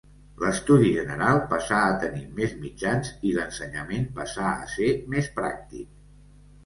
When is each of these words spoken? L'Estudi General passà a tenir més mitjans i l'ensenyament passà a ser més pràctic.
L'Estudi 0.43 0.87
General 0.93 1.41
passà 1.51 1.81
a 1.89 1.99
tenir 2.03 2.23
més 2.41 2.55
mitjans 2.63 3.11
i 3.33 3.37
l'ensenyament 3.37 4.09
passà 4.21 4.49
a 4.55 4.73
ser 4.77 4.89
més 5.15 5.31
pràctic. 5.37 5.93